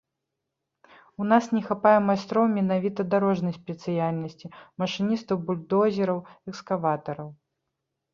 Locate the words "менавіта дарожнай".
2.53-3.53